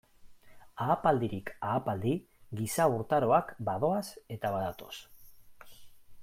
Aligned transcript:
Ahapaldirik 0.85 1.51
ahapaldi 1.67 2.13
giza 2.61 2.89
urtaroak 2.97 3.53
badoaz 3.69 4.03
eta 4.39 4.53
badatoz. 4.57 4.93